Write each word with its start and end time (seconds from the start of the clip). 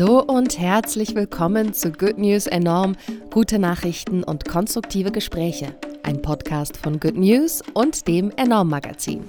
Hallo 0.00 0.20
und 0.20 0.58
herzlich 0.58 1.14
willkommen 1.14 1.74
zu 1.74 1.92
Good 1.92 2.16
News 2.16 2.46
Enorm, 2.46 2.96
gute 3.30 3.58
Nachrichten 3.58 4.24
und 4.24 4.46
konstruktive 4.46 5.12
Gespräche. 5.12 5.74
Ein 6.02 6.22
Podcast 6.22 6.78
von 6.78 6.98
Good 6.98 7.18
News 7.18 7.62
und 7.74 8.08
dem 8.08 8.30
Enorm 8.38 8.70
Magazin. 8.70 9.28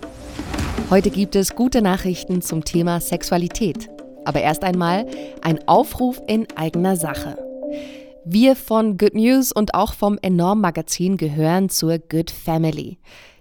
Heute 0.90 1.10
gibt 1.10 1.36
es 1.36 1.56
gute 1.58 1.81
Nachrichten 1.81 2.42
zum 2.42 2.63
Thema 2.63 3.02
Sexualität. 3.02 3.90
Aber 4.24 4.40
erst 4.40 4.63
einmal 4.63 5.06
ein 5.42 5.60
Aufruf 5.68 6.22
in 6.28 6.47
eigener 6.56 6.96
Sache. 6.96 7.38
Wir 8.24 8.56
von 8.56 8.96
Good 8.97 9.15
News 9.15 9.51
und 9.51 9.74
auch 9.74 9.94
vom 9.94 10.19
Enorm 10.22 10.62
Magazin 10.62 11.17
gehören 11.17 11.67
zur 11.67 11.99
Good 11.99 12.31
Family. 12.31 12.97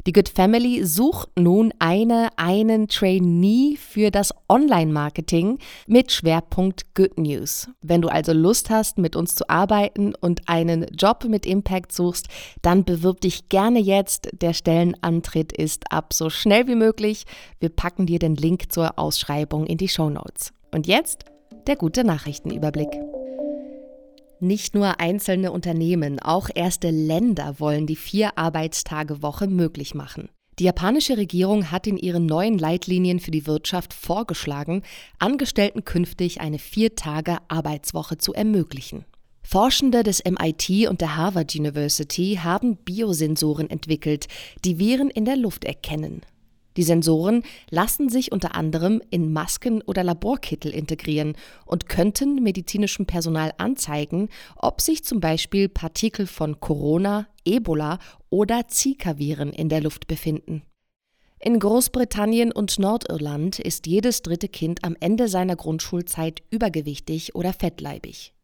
Die 0.07 0.13
Good 0.13 0.31
Family 0.31 0.83
sucht 0.87 1.29
nun 1.39 1.75
eine, 1.79 2.31
einen 2.37 2.89
Trainee 2.89 3.77
für 3.77 4.11
das 4.11 4.33
Online-Marketing 4.49 5.59
mit 5.87 6.11
Schwerpunkt 6.11 6.95
Good 6.95 7.19
News. 7.19 7.69
Wenn 7.83 8.01
du 8.01 8.09
also 8.09 8.33
Lust 8.33 8.71
hast, 8.71 8.97
mit 8.97 9.15
uns 9.15 9.35
zu 9.35 9.51
arbeiten 9.51 10.15
und 10.15 10.49
einen 10.49 10.87
Job 10.97 11.25
mit 11.29 11.45
Impact 11.45 11.93
suchst, 11.93 12.29
dann 12.63 12.85
bewirb 12.85 13.21
dich 13.21 13.51
gerne 13.51 13.79
jetzt. 13.79 14.31
Der 14.33 14.55
Stellenantritt 14.55 15.53
ist 15.53 15.93
ab 15.93 16.15
so 16.15 16.31
schnell 16.31 16.67
wie 16.67 16.77
möglich. 16.77 17.25
Wir 17.59 17.69
packen 17.69 18.07
dir 18.07 18.19
den 18.19 18.37
Link 18.37 18.73
zur 18.73 18.99
Ausschreibung 18.99 19.67
in 19.67 19.77
die 19.77 19.89
Show 19.89 20.09
Notes. 20.09 20.55
Und 20.73 20.87
jetzt 20.87 21.27
der 21.67 21.77
gute 21.77 22.05
Nachrichtenüberblick. 22.05 22.89
Nicht 24.43 24.75
nur 24.75 25.01
einzelne 25.01 25.53
Unternehmen, 25.53 26.19
auch 26.19 26.49
erste 26.55 26.89
Länder 26.89 27.57
wollen 27.59 27.87
die 27.87 27.97
Vier-Arbeitstage-Woche 27.97 29.47
möglich 29.49 29.95
machen. 29.95 30.31
Die 30.59 30.65
japanische 30.65 31.19
Regierung 31.19 31.71
hat 31.71 31.87
in 31.87 31.99
ihren 31.99 32.25
neuen 32.25 32.57
Leitlinien 32.57 33.21
für 33.21 33.31
die 33.31 33.47
Wirtschaft 33.47 33.93
vorgeschlagen, 33.93 34.83
Angestellten 35.19 35.85
künftig 35.85 36.41
eine 36.41 36.59
Vier-Tage-Arbeitswoche 36.59 38.17
zu 38.17 38.33
ermöglichen. 38.33 39.05
Forschende 39.43 40.03
des 40.03 40.23
MIT 40.25 40.89
und 40.89 41.03
der 41.03 41.17
Harvard 41.17 41.55
University 41.55 42.39
haben 42.43 42.77
Biosensoren 42.77 43.69
entwickelt, 43.69 44.27
die 44.65 44.79
Viren 44.79 45.11
in 45.11 45.27
der 45.27 45.37
Luft 45.37 45.67
erkennen. 45.67 46.23
Die 46.77 46.83
Sensoren 46.83 47.43
lassen 47.71 48.09
sich 48.09 48.33
unter 48.33 48.55
anderem 48.55 49.03
in 49.11 49.33
Masken 49.33 49.83
oder 49.83 50.05
Laborkittel 50.05 50.73
integrieren 50.73 51.35
und 51.67 51.89
könnten 51.89 52.43
medizinischem 52.43 53.07
Personal 53.07 53.53
anzeigen, 53.59 54.29
ob 54.57 54.81
sich 54.81 55.05
zum 55.05 55.21
Beispiel 55.21 55.69
Partikel 55.69 56.27
von 56.27 56.61
Corona, 56.61 57.27
Ebola 57.45 57.99
oder 58.29 58.69
Zika-Viren 58.69 59.53
in 59.53 59.69
der 59.69 59.81
Luft 59.81 60.07
befinden. 60.07 60.63
In 61.43 61.59
Großbritannien 61.59 62.53
und 62.53 62.79
Nordirland 62.79 63.59
ist 63.59 63.87
jedes 63.87 64.21
dritte 64.21 64.49
Kind 64.49 64.85
am 64.85 64.95
Ende 65.01 65.27
seiner 65.27 65.57
Grundschulzeit 65.57 66.43
übergewichtig 66.51 67.35
oder 67.35 67.55
fettleibig. 67.55 68.35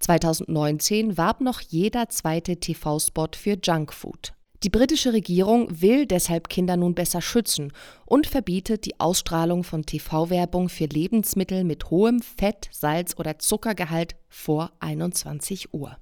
2019 0.00 1.16
warb 1.16 1.40
noch 1.40 1.60
jeder 1.60 2.08
zweite 2.10 2.58
TV-Spot 2.58 3.28
für 3.34 3.56
Junkfood. 3.62 4.34
Die 4.64 4.70
britische 4.70 5.12
Regierung 5.12 5.68
will 5.70 6.04
deshalb 6.04 6.48
Kinder 6.48 6.76
nun 6.76 6.96
besser 6.96 7.20
schützen 7.20 7.72
und 8.06 8.26
verbietet 8.26 8.86
die 8.86 8.98
Ausstrahlung 8.98 9.62
von 9.62 9.86
TV-Werbung 9.86 10.68
für 10.68 10.86
Lebensmittel 10.86 11.62
mit 11.62 11.90
hohem 11.90 12.20
Fett, 12.20 12.68
Salz 12.72 13.14
oder 13.18 13.38
Zuckergehalt 13.38 14.16
vor 14.28 14.72
21 14.80 15.72
Uhr. 15.72 15.96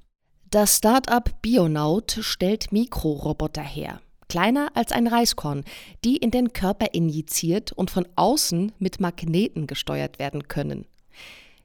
Das 0.51 0.79
Start-up 0.79 1.43
Bionaut 1.43 2.19
stellt 2.23 2.73
Mikroroboter 2.73 3.63
her, 3.63 4.01
kleiner 4.31 4.71
als 4.73 4.91
ein 4.91 5.07
Reiskorn, 5.07 5.65
die 6.03 6.17
in 6.17 6.31
den 6.31 6.55
Körper 6.55 6.95
injiziert 6.95 7.73
und 7.73 7.91
von 7.91 8.09
außen 8.17 8.73
mit 8.79 9.01
Magneten 9.01 9.67
gesteuert 9.67 10.19
werden 10.19 10.49
können. 10.49 10.87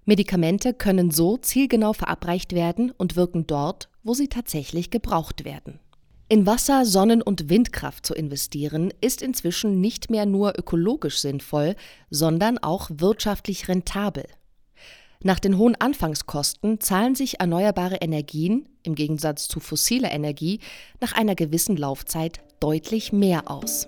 Medikamente 0.04 0.74
können 0.74 1.10
so 1.10 1.38
zielgenau 1.38 1.94
verabreicht 1.94 2.52
werden 2.52 2.92
und 2.92 3.16
wirken 3.16 3.48
dort, 3.48 3.88
wo 4.04 4.14
sie 4.14 4.28
tatsächlich 4.28 4.90
gebraucht 4.90 5.46
werden. 5.46 5.80
In 6.32 6.46
Wasser-, 6.46 6.86
Sonnen- 6.86 7.22
und 7.22 7.50
Windkraft 7.50 8.06
zu 8.06 8.14
investieren, 8.14 8.94
ist 9.02 9.22
inzwischen 9.22 9.82
nicht 9.82 10.10
mehr 10.10 10.26
nur 10.26 10.58
ökologisch 10.58 11.20
sinnvoll, 11.20 11.76
sondern 12.10 12.58
auch 12.58 12.90
wirtschaftlich 12.90 13.68
rentabel. 13.68 14.24
Nach 15.22 15.40
den 15.40 15.58
hohen 15.58 15.76
Anfangskosten 15.76 16.80
zahlen 16.80 17.16
sich 17.16 17.42
erneuerbare 17.42 17.98
Energien, 17.98 18.70
im 18.84 18.96
Gegensatz 18.96 19.50
zu 19.50 19.60
fossiler 19.60 20.10
Energie, 20.14 20.62
nach 21.02 21.12
einer 21.12 21.36
gewissen 21.36 21.76
Laufzeit 21.76 22.40
deutlich 22.62 23.12
mehr 23.12 23.52
aus. 23.52 23.88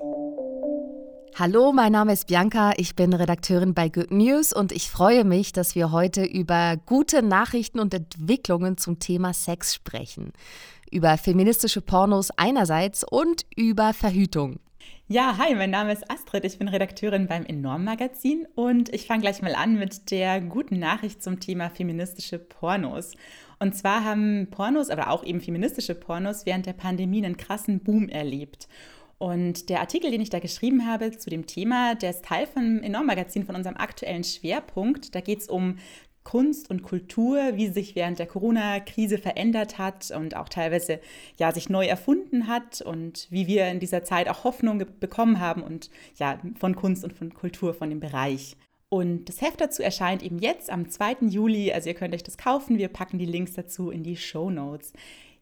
Hallo, 1.35 1.71
mein 1.71 1.93
Name 1.93 2.11
ist 2.11 2.27
Bianca, 2.27 2.73
ich 2.75 2.93
bin 2.95 3.13
Redakteurin 3.13 3.73
bei 3.73 3.87
Good 3.87 4.11
News 4.11 4.51
und 4.51 4.73
ich 4.73 4.89
freue 4.89 5.23
mich, 5.23 5.53
dass 5.53 5.75
wir 5.75 5.93
heute 5.93 6.25
über 6.25 6.75
gute 6.85 7.23
Nachrichten 7.23 7.79
und 7.79 7.93
Entwicklungen 7.93 8.77
zum 8.77 8.99
Thema 8.99 9.33
Sex 9.33 9.73
sprechen 9.73 10.33
über 10.93 11.17
feministische 11.17 11.81
Pornos 11.81 12.31
einerseits 12.37 13.03
und 13.03 13.45
über 13.55 13.93
Verhütung. 13.93 14.59
Ja, 15.07 15.37
hi, 15.37 15.53
mein 15.55 15.69
Name 15.69 15.91
ist 15.91 16.09
Astrid, 16.09 16.45
ich 16.45 16.57
bin 16.57 16.67
Redakteurin 16.67 17.27
beim 17.27 17.45
Enorm 17.45 17.83
Magazin 17.83 18.47
und 18.55 18.93
ich 18.93 19.05
fange 19.05 19.21
gleich 19.21 19.41
mal 19.41 19.55
an 19.55 19.77
mit 19.77 20.11
der 20.11 20.39
guten 20.39 20.79
Nachricht 20.79 21.21
zum 21.21 21.39
Thema 21.39 21.69
feministische 21.69 22.39
Pornos. 22.39 23.13
Und 23.59 23.75
zwar 23.75 24.03
haben 24.05 24.47
Pornos, 24.49 24.89
aber 24.89 25.09
auch 25.09 25.23
eben 25.23 25.41
feministische 25.41 25.95
Pornos 25.95 26.45
während 26.45 26.65
der 26.65 26.73
Pandemie 26.73 27.23
einen 27.23 27.37
krassen 27.37 27.79
Boom 27.79 28.07
erlebt. 28.09 28.67
Und 29.17 29.69
der 29.69 29.79
Artikel, 29.79 30.11
den 30.11 30.21
ich 30.21 30.29
da 30.29 30.39
geschrieben 30.39 30.85
habe 30.85 31.17
zu 31.17 31.29
dem 31.29 31.47
Thema, 31.47 31.95
der 31.95 32.09
ist 32.09 32.25
Teil 32.25 32.45
vom 32.45 32.81
Enorm 32.81 33.05
Magazin, 33.05 33.45
von 33.45 33.55
unserem 33.55 33.77
aktuellen 33.77 34.23
Schwerpunkt. 34.23 35.15
Da 35.15 35.21
geht 35.21 35.39
es 35.39 35.47
um 35.47 35.77
Kunst 36.23 36.69
und 36.69 36.83
Kultur, 36.83 37.55
wie 37.55 37.67
sie 37.67 37.73
sich 37.73 37.95
während 37.95 38.19
der 38.19 38.27
Corona-Krise 38.27 39.17
verändert 39.17 39.77
hat 39.77 40.11
und 40.11 40.35
auch 40.35 40.49
teilweise 40.49 40.99
ja 41.37 41.51
sich 41.51 41.69
neu 41.69 41.85
erfunden 41.85 42.47
hat 42.47 42.81
und 42.81 43.27
wie 43.29 43.47
wir 43.47 43.67
in 43.67 43.79
dieser 43.79 44.03
Zeit 44.03 44.29
auch 44.29 44.43
Hoffnung 44.43 44.83
bekommen 44.99 45.39
haben 45.39 45.63
und 45.63 45.89
ja 46.17 46.39
von 46.59 46.75
Kunst 46.75 47.03
und 47.03 47.13
von 47.13 47.33
Kultur, 47.33 47.73
von 47.73 47.89
dem 47.89 47.99
Bereich. 47.99 48.55
Und 48.89 49.27
das 49.27 49.41
Heft 49.41 49.59
dazu 49.59 49.81
erscheint 49.81 50.21
eben 50.21 50.37
jetzt 50.37 50.69
am 50.69 50.89
2. 50.89 51.17
Juli, 51.21 51.71
also 51.71 51.89
ihr 51.89 51.95
könnt 51.95 52.13
euch 52.13 52.23
das 52.23 52.37
kaufen, 52.37 52.77
wir 52.77 52.89
packen 52.89 53.17
die 53.17 53.25
Links 53.25 53.53
dazu 53.53 53.89
in 53.89 54.03
die 54.03 54.17
Show 54.17 54.51
Notes. 54.51 54.93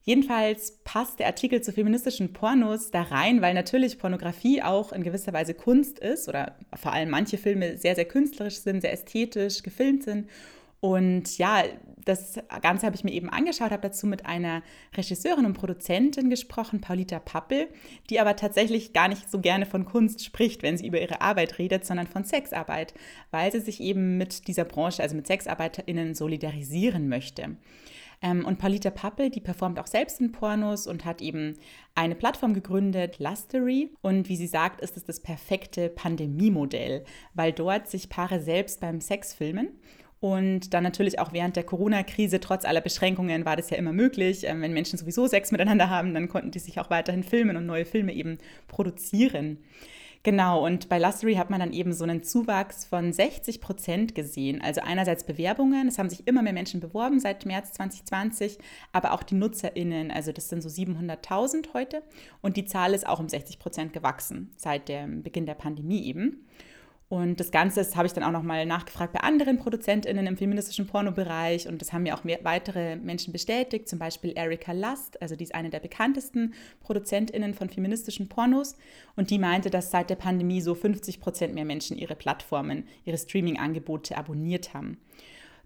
Jedenfalls 0.03 0.79
passt 0.83 1.19
der 1.19 1.27
Artikel 1.27 1.61
zu 1.61 1.71
feministischen 1.71 2.33
Pornos 2.33 2.89
da 2.89 3.03
rein, 3.03 3.41
weil 3.41 3.53
natürlich 3.53 3.99
Pornografie 3.99 4.63
auch 4.63 4.93
in 4.93 5.03
gewisser 5.03 5.31
Weise 5.31 5.53
Kunst 5.53 5.99
ist 5.99 6.27
oder 6.27 6.55
vor 6.75 6.93
allem 6.93 7.09
manche 7.09 7.37
Filme 7.37 7.77
sehr, 7.77 7.93
sehr 7.93 8.05
künstlerisch 8.05 8.57
sind, 8.57 8.81
sehr 8.81 8.93
ästhetisch 8.93 9.61
gefilmt 9.61 10.03
sind 10.03 10.27
und 10.81 11.37
ja, 11.37 11.63
das 12.05 12.39
Ganze 12.63 12.87
habe 12.87 12.95
ich 12.95 13.03
mir 13.03 13.11
eben 13.11 13.29
angeschaut, 13.29 13.69
habe 13.69 13.83
dazu 13.83 14.07
mit 14.07 14.25
einer 14.25 14.63
Regisseurin 14.97 15.45
und 15.45 15.53
Produzentin 15.53 16.31
gesprochen, 16.31 16.81
Paulita 16.81 17.19
Pappel, 17.19 17.67
die 18.09 18.19
aber 18.19 18.35
tatsächlich 18.35 18.91
gar 18.91 19.07
nicht 19.07 19.29
so 19.29 19.39
gerne 19.39 19.67
von 19.67 19.85
Kunst 19.85 20.25
spricht, 20.25 20.63
wenn 20.63 20.79
sie 20.79 20.87
über 20.87 20.99
ihre 20.99 21.21
Arbeit 21.21 21.59
redet, 21.59 21.85
sondern 21.85 22.07
von 22.07 22.23
Sexarbeit, 22.23 22.95
weil 23.29 23.51
sie 23.51 23.59
sich 23.59 23.79
eben 23.79 24.17
mit 24.17 24.47
dieser 24.47 24.65
Branche, 24.65 25.03
also 25.03 25.15
mit 25.15 25.27
SexarbeiterInnen, 25.27 26.15
solidarisieren 26.15 27.07
möchte. 27.07 27.57
Ähm, 28.23 28.43
und 28.43 28.57
Paulita 28.57 28.89
Pappel, 28.89 29.29
die 29.29 29.39
performt 29.39 29.79
auch 29.79 29.87
selbst 29.87 30.19
in 30.19 30.31
Pornos 30.31 30.87
und 30.87 31.05
hat 31.05 31.21
eben 31.21 31.57
eine 31.93 32.15
Plattform 32.15 32.55
gegründet, 32.55 33.19
Lustery. 33.19 33.91
Und 34.01 34.29
wie 34.29 34.35
sie 34.35 34.47
sagt, 34.47 34.81
ist 34.81 34.97
es 34.97 35.05
das 35.05 35.19
perfekte 35.19 35.89
Pandemiemodell, 35.89 37.03
weil 37.35 37.51
dort 37.51 37.87
sich 37.87 38.09
Paare 38.09 38.39
selbst 38.39 38.79
beim 38.79 38.99
Sex 38.99 39.35
filmen 39.35 39.79
und 40.21 40.75
dann 40.75 40.83
natürlich 40.83 41.17
auch 41.19 41.33
während 41.33 41.55
der 41.55 41.63
Corona-Krise, 41.63 42.39
trotz 42.39 42.63
aller 42.63 42.79
Beschränkungen, 42.79 43.43
war 43.43 43.55
das 43.55 43.71
ja 43.71 43.77
immer 43.77 43.91
möglich. 43.91 44.43
Ähm, 44.45 44.61
wenn 44.61 44.71
Menschen 44.71 44.99
sowieso 44.99 45.25
Sex 45.25 45.51
miteinander 45.51 45.89
haben, 45.89 46.13
dann 46.13 46.29
konnten 46.29 46.51
die 46.51 46.59
sich 46.59 46.79
auch 46.79 46.91
weiterhin 46.91 47.23
filmen 47.23 47.57
und 47.57 47.65
neue 47.65 47.85
Filme 47.85 48.13
eben 48.13 48.37
produzieren. 48.67 49.57
Genau, 50.21 50.63
und 50.63 50.89
bei 50.89 50.99
Lustery 50.99 51.33
hat 51.33 51.49
man 51.49 51.59
dann 51.59 51.73
eben 51.73 51.91
so 51.93 52.03
einen 52.03 52.21
Zuwachs 52.21 52.85
von 52.85 53.11
60 53.11 53.59
Prozent 53.61 54.13
gesehen. 54.13 54.61
Also 54.61 54.81
einerseits 54.81 55.23
Bewerbungen, 55.23 55.87
es 55.87 55.97
haben 55.97 56.11
sich 56.11 56.27
immer 56.27 56.43
mehr 56.43 56.53
Menschen 56.53 56.79
beworben 56.79 57.19
seit 57.19 57.47
März 57.47 57.71
2020, 57.73 58.59
aber 58.91 59.13
auch 59.13 59.23
die 59.23 59.33
NutzerInnen, 59.33 60.11
also 60.11 60.31
das 60.31 60.49
sind 60.49 60.61
so 60.61 60.69
700.000 60.69 61.73
heute. 61.73 62.03
Und 62.41 62.57
die 62.57 62.65
Zahl 62.65 62.93
ist 62.93 63.07
auch 63.07 63.19
um 63.19 63.27
60 63.27 63.57
Prozent 63.57 63.93
gewachsen 63.93 64.51
seit 64.55 64.87
dem 64.87 65.23
Beginn 65.23 65.47
der 65.47 65.55
Pandemie 65.55 66.03
eben. 66.03 66.45
Und 67.11 67.41
das 67.41 67.51
Ganze 67.51 67.85
habe 67.97 68.07
ich 68.07 68.13
dann 68.13 68.23
auch 68.23 68.31
nochmal 68.31 68.65
nachgefragt 68.65 69.11
bei 69.11 69.19
anderen 69.19 69.57
ProduzentInnen 69.57 70.27
im 70.27 70.37
feministischen 70.37 70.87
Pornobereich 70.87 71.67
und 71.67 71.81
das 71.81 71.91
haben 71.91 72.03
mir 72.03 72.15
auch 72.15 72.23
mehr, 72.23 72.39
weitere 72.43 72.95
Menschen 72.95 73.33
bestätigt, 73.33 73.89
zum 73.89 73.99
Beispiel 73.99 74.31
Erika 74.33 74.71
Last, 74.71 75.21
also 75.21 75.35
die 75.35 75.43
ist 75.43 75.53
eine 75.53 75.69
der 75.69 75.81
bekanntesten 75.81 76.53
ProduzentInnen 76.79 77.53
von 77.53 77.69
feministischen 77.69 78.29
Pornos 78.29 78.77
und 79.17 79.29
die 79.29 79.39
meinte, 79.39 79.69
dass 79.69 79.91
seit 79.91 80.09
der 80.09 80.15
Pandemie 80.15 80.61
so 80.61 80.73
50 80.73 81.19
Prozent 81.19 81.53
mehr 81.53 81.65
Menschen 81.65 81.97
ihre 81.97 82.15
Plattformen, 82.15 82.87
ihre 83.03 83.17
Streaming-Angebote 83.17 84.15
abonniert 84.15 84.73
haben 84.73 84.97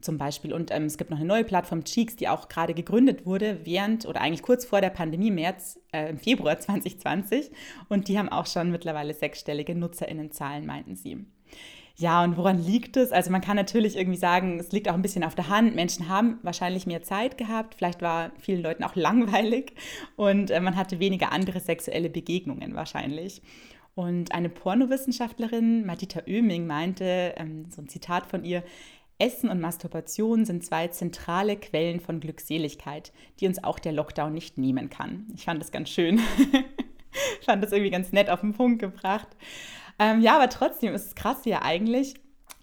zum 0.01 0.17
Beispiel. 0.17 0.51
Und 0.51 0.71
ähm, 0.71 0.85
es 0.85 0.97
gibt 0.97 1.11
noch 1.11 1.17
eine 1.17 1.27
neue 1.27 1.43
Plattform, 1.43 1.83
Cheeks, 1.83 2.15
die 2.15 2.27
auch 2.27 2.49
gerade 2.49 2.73
gegründet 2.73 3.27
wurde, 3.27 3.59
während 3.65 4.07
oder 4.07 4.21
eigentlich 4.21 4.41
kurz 4.41 4.65
vor 4.65 4.81
der 4.81 4.89
Pandemie, 4.89 5.29
März, 5.31 5.79
äh, 5.93 6.09
im 6.09 6.17
Februar 6.17 6.59
2020. 6.59 7.51
Und 7.87 8.07
die 8.07 8.17
haben 8.17 8.29
auch 8.29 8.47
schon 8.47 8.71
mittlerweile 8.71 9.13
sechsstellige 9.13 9.75
NutzerInnenzahlen, 9.75 10.65
meinten 10.65 10.95
sie. 10.95 11.25
Ja, 11.97 12.23
und 12.25 12.35
woran 12.35 12.61
liegt 12.61 12.97
es? 12.97 13.13
Also 13.13 13.31
man 13.31 13.39
kann 13.39 13.55
natürlich 13.55 13.95
irgendwie 13.95 14.17
sagen, 14.17 14.59
es 14.59 14.71
liegt 14.73 14.89
auch 14.89 14.95
ein 14.95 15.01
bisschen 15.01 15.23
auf 15.23 15.33
der 15.33 15.47
Hand. 15.47 15.75
Menschen 15.75 16.09
haben 16.09 16.39
wahrscheinlich 16.43 16.85
mehr 16.85 17.03
Zeit 17.03 17.37
gehabt. 17.37 17.75
Vielleicht 17.75 18.01
war 18.01 18.31
vielen 18.37 18.61
Leuten 18.61 18.83
auch 18.83 18.95
langweilig 18.95 19.73
und 20.17 20.51
äh, 20.51 20.59
man 20.59 20.75
hatte 20.75 20.99
weniger 20.99 21.31
andere 21.31 21.59
sexuelle 21.61 22.09
Begegnungen 22.09 22.75
wahrscheinlich. 22.75 23.41
Und 23.95 24.33
eine 24.33 24.49
Pornowissenschaftlerin, 24.49 25.85
Madita 25.85 26.23
Oeming, 26.27 26.67
meinte, 26.67 27.33
ähm, 27.37 27.67
so 27.69 27.81
ein 27.81 27.87
Zitat 27.87 28.27
von 28.27 28.43
ihr, 28.43 28.61
Essen 29.17 29.49
und 29.49 29.61
Masturbation 29.61 30.43
sind 30.43 30.65
zwei 30.65 30.89
zentrale 30.89 31.55
Quellen 31.55 32.01
von 32.01 32.19
Glückseligkeit, 32.19 33.13
die 33.39 33.47
uns 33.47 33.63
auch 33.63 33.79
der 33.79 33.93
Lockdown 33.93 34.33
nicht 34.33 34.57
nehmen 34.57 34.89
kann. 34.89 35.27
Ich 35.33 35.45
fand 35.45 35.61
das 35.61 35.71
ganz 35.71 35.89
schön. 35.89 36.19
ich 37.39 37.45
fand 37.45 37.63
das 37.63 37.71
irgendwie 37.71 37.91
ganz 37.91 38.11
nett 38.11 38.29
auf 38.29 38.41
den 38.41 38.53
Punkt 38.53 38.79
gebracht. 38.79 39.29
Ähm, 39.99 40.21
ja, 40.21 40.35
aber 40.35 40.49
trotzdem 40.49 40.93
ist 40.93 41.05
es 41.05 41.15
krass 41.15 41.45
ja 41.45 41.61
eigentlich, 41.61 42.15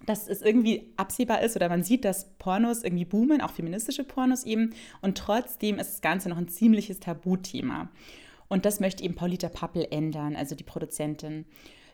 dass 0.05 0.27
es 0.27 0.41
irgendwie 0.41 0.93
absehbar 0.97 1.41
ist 1.41 1.55
oder 1.55 1.69
man 1.69 1.83
sieht, 1.83 2.05
dass 2.05 2.35
Pornos 2.37 2.83
irgendwie 2.83 3.05
boomen, 3.05 3.41
auch 3.41 3.51
feministische 3.51 4.03
Pornos 4.03 4.43
eben. 4.43 4.73
Und 5.01 5.17
trotzdem 5.17 5.79
ist 5.79 5.93
das 5.93 6.01
Ganze 6.01 6.29
noch 6.29 6.37
ein 6.37 6.49
ziemliches 6.49 6.99
Tabuthema. 6.99 7.89
Und 8.49 8.65
das 8.65 8.79
möchte 8.79 9.03
eben 9.03 9.15
Paulita 9.15 9.49
Pappel 9.49 9.87
ändern, 9.89 10.35
also 10.35 10.55
die 10.55 10.63
Produzentin. 10.63 11.45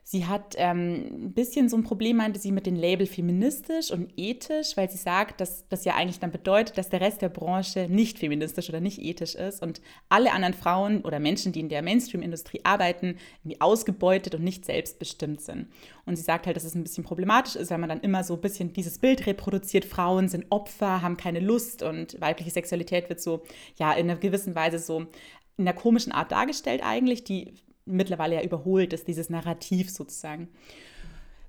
Sie 0.04 0.25
hat 0.25 0.56
ähm, 0.57 1.28
ein 1.28 1.34
bisschen 1.34 1.69
so 1.69 1.78
ein 1.78 1.84
Problem, 1.84 2.18
meinte 2.18 2.40
sie, 2.40 2.51
mit 2.51 2.66
dem 2.66 2.75
Label 2.75 3.06
feministisch 3.06 3.92
und 3.92 4.12
ethisch, 4.18 4.75
weil 4.75 4.90
sie 4.90 4.98
sagt, 4.98 5.40
dass 5.40 5.68
das 5.68 5.86
ja 5.86 5.96
eigentlich 5.96 6.19
dann 6.19 6.31
bedeutet, 6.31 6.78
dass 6.78 6.90
der 6.90 7.01
Rest 7.01 7.22
der 7.22 7.30
Branche 7.30 7.88
nicht 7.90 8.18
feministisch 8.18 8.69
oder 8.69 8.80
nicht 8.80 9.00
ethisch 9.00 9.36
ist 9.36 9.62
und 9.62 9.81
alle 10.10 10.31
anderen 10.31 10.54
Frauen 10.54 11.01
oder 11.01 11.19
Menschen, 11.19 11.51
die 11.51 11.60
in 11.60 11.69
der 11.69 11.81
Mainstream-Industrie 11.81 12.62
arbeiten, 12.63 13.18
irgendwie 13.44 13.62
ausgebeutet 13.62 14.34
und 14.36 14.44
nicht 14.44 14.66
selbstbestimmt 14.66 15.42
sind. 15.42 15.68
Und 16.06 16.16
sie 16.16 16.24
sagt 16.24 16.48
halt, 16.48 16.56
dass 16.56 16.63
es 16.63 16.74
ein 16.74 16.84
bisschen 16.84 17.04
problematisch 17.04 17.56
ist, 17.56 17.69
weil 17.69 17.78
man 17.78 17.90
dann 17.90 18.02
immer 18.02 18.24
so 18.24 18.34
ein 18.34 18.42
bisschen 18.42 18.74
dieses 18.74 18.98
Bild 18.98 19.28
reproduziert, 19.28 19.86
Frauen 19.86 20.28
sind 20.28 20.48
Opfer, 20.50 21.02
haben 21.02 21.18
keine 21.18 21.40
Lust 21.40 21.84
und 21.84 22.19
weibliche 22.19 22.52
Sexualität 22.52 23.10
wird 23.10 23.22
so, 23.22 23.44
ja, 23.78 23.94
in 23.94 24.10
einer 24.10 24.19
gewissen 24.19 24.56
Weise 24.56 24.80
so 24.80 25.06
in 25.57 25.68
einer 25.68 25.74
komischen 25.74 26.13
Art 26.13 26.31
dargestellt 26.31 26.81
eigentlich, 26.84 27.25
die 27.25 27.54
mittlerweile 27.90 28.36
ja 28.36 28.44
überholt 28.44 28.94
ist, 28.94 29.08
dieses 29.08 29.30
Narrativ 29.30 29.90
sozusagen. 29.90 30.50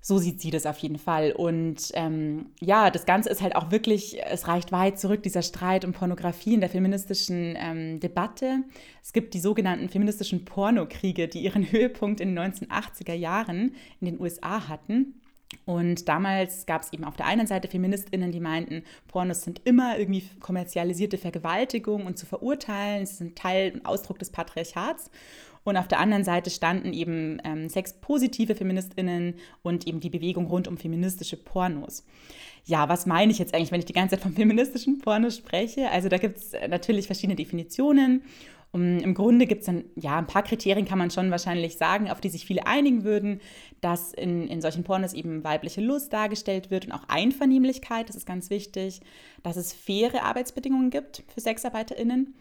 So 0.02 0.16
sieht 0.16 0.40
sie 0.40 0.50
das 0.50 0.64
auf 0.64 0.78
jeden 0.78 0.98
Fall. 0.98 1.32
Und 1.32 1.90
ähm, 1.92 2.46
ja, 2.60 2.90
das 2.90 3.04
Ganze 3.04 3.28
ist 3.28 3.42
halt 3.42 3.54
auch 3.54 3.70
wirklich, 3.70 4.18
es 4.24 4.48
reicht 4.48 4.72
weit 4.72 4.98
zurück, 4.98 5.22
dieser 5.22 5.42
Streit 5.42 5.84
um 5.84 5.92
Pornografie 5.92 6.54
in 6.54 6.60
der 6.60 6.70
feministischen 6.70 7.54
ähm, 7.58 8.00
Debatte. 8.00 8.64
Es 9.02 9.12
gibt 9.12 9.34
die 9.34 9.40
sogenannten 9.40 9.90
feministischen 9.90 10.46
Pornokriege, 10.46 11.28
die 11.28 11.40
ihren 11.40 11.64
Höhepunkt 11.70 12.20
in 12.20 12.34
den 12.34 12.52
1980er 12.52 13.12
Jahren 13.12 13.74
in 14.00 14.06
den 14.06 14.20
USA 14.20 14.68
hatten. 14.68 15.20
Und 15.66 16.08
damals 16.08 16.64
gab 16.64 16.82
es 16.82 16.92
eben 16.92 17.04
auf 17.04 17.16
der 17.16 17.26
einen 17.26 17.46
Seite 17.46 17.68
Feministinnen, 17.68 18.32
die 18.32 18.40
meinten, 18.40 18.84
Pornos 19.08 19.42
sind 19.42 19.60
immer 19.64 19.98
irgendwie 19.98 20.24
kommerzialisierte 20.38 21.18
Vergewaltigung 21.18 22.06
und 22.06 22.16
zu 22.16 22.24
verurteilen, 22.24 23.04
sie 23.04 23.16
sind 23.16 23.36
Teil 23.36 23.72
und 23.72 23.84
Ausdruck 23.84 24.18
des 24.18 24.30
Patriarchats. 24.30 25.10
Und 25.62 25.76
auf 25.76 25.88
der 25.88 26.00
anderen 26.00 26.24
Seite 26.24 26.50
standen 26.50 26.92
eben 26.92 27.38
ähm, 27.44 27.68
sexpositive 27.68 28.54
Feministinnen 28.54 29.34
und 29.62 29.86
eben 29.86 30.00
die 30.00 30.10
Bewegung 30.10 30.46
rund 30.46 30.68
um 30.68 30.78
feministische 30.78 31.36
Pornos. 31.36 32.04
Ja, 32.64 32.88
was 32.88 33.06
meine 33.06 33.32
ich 33.32 33.38
jetzt 33.38 33.54
eigentlich, 33.54 33.72
wenn 33.72 33.80
ich 33.80 33.86
die 33.86 33.92
ganze 33.92 34.16
Zeit 34.16 34.22
vom 34.22 34.34
feministischen 34.34 34.98
Porno 34.98 35.30
spreche? 35.30 35.90
Also 35.90 36.08
da 36.08 36.18
gibt 36.18 36.38
es 36.38 36.52
natürlich 36.68 37.06
verschiedene 37.06 37.36
Definitionen. 37.36 38.22
Und 38.72 39.00
Im 39.00 39.14
Grunde 39.14 39.46
gibt 39.46 39.62
es 39.62 39.66
dann, 39.66 39.84
ja, 39.96 40.16
ein 40.16 40.28
paar 40.28 40.44
Kriterien 40.44 40.86
kann 40.86 40.98
man 40.98 41.10
schon 41.10 41.30
wahrscheinlich 41.32 41.76
sagen, 41.76 42.08
auf 42.08 42.20
die 42.20 42.28
sich 42.28 42.46
viele 42.46 42.66
einigen 42.66 43.02
würden, 43.02 43.40
dass 43.80 44.12
in, 44.12 44.46
in 44.46 44.62
solchen 44.62 44.84
Pornos 44.84 45.12
eben 45.12 45.42
weibliche 45.42 45.80
Lust 45.80 46.12
dargestellt 46.12 46.70
wird 46.70 46.86
und 46.86 46.92
auch 46.92 47.02
Einvernehmlichkeit, 47.08 48.08
das 48.08 48.14
ist 48.14 48.26
ganz 48.26 48.48
wichtig, 48.48 49.00
dass 49.42 49.56
es 49.56 49.72
faire 49.72 50.22
Arbeitsbedingungen 50.22 50.90
gibt 50.90 51.24
für 51.34 51.40
SexarbeiterInnen 51.40 52.34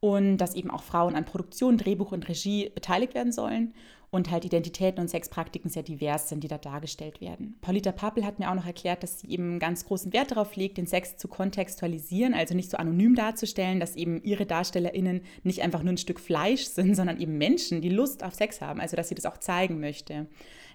und 0.00 0.38
dass 0.38 0.54
eben 0.54 0.70
auch 0.70 0.82
Frauen 0.82 1.14
an 1.14 1.24
Produktion, 1.24 1.76
Drehbuch 1.76 2.12
und 2.12 2.28
Regie 2.28 2.70
beteiligt 2.70 3.14
werden 3.14 3.32
sollen 3.32 3.74
und 4.10 4.30
halt 4.30 4.44
Identitäten 4.44 5.00
und 5.00 5.08
Sexpraktiken 5.08 5.70
sehr 5.70 5.82
divers 5.82 6.28
sind, 6.28 6.42
die 6.42 6.48
da 6.48 6.56
dargestellt 6.56 7.20
werden. 7.20 7.58
Paulita 7.60 7.92
Pappel 7.92 8.24
hat 8.24 8.38
mir 8.38 8.50
auch 8.50 8.54
noch 8.54 8.66
erklärt, 8.66 9.02
dass 9.02 9.20
sie 9.20 9.28
eben 9.28 9.58
ganz 9.58 9.84
großen 9.84 10.12
Wert 10.12 10.30
darauf 10.30 10.56
legt, 10.56 10.78
den 10.78 10.86
Sex 10.86 11.18
zu 11.18 11.28
kontextualisieren, 11.28 12.32
also 12.32 12.54
nicht 12.54 12.70
so 12.70 12.78
anonym 12.78 13.14
darzustellen, 13.14 13.80
dass 13.80 13.96
eben 13.96 14.22
ihre 14.22 14.46
DarstellerInnen 14.46 15.20
nicht 15.42 15.62
einfach 15.62 15.82
nur 15.82 15.92
ein 15.92 15.98
Stück 15.98 16.20
Fleisch 16.20 16.64
sind, 16.64 16.94
sondern 16.94 17.20
eben 17.20 17.36
Menschen, 17.36 17.82
die 17.82 17.90
Lust 17.90 18.24
auf 18.24 18.34
Sex 18.34 18.62
haben, 18.62 18.80
also 18.80 18.96
dass 18.96 19.10
sie 19.10 19.14
das 19.14 19.26
auch 19.26 19.38
zeigen 19.38 19.78
möchte. 19.78 20.26